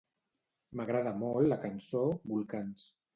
[0.79, 2.01] M'agrada molt la cançó
[2.33, 2.87] "Volcans".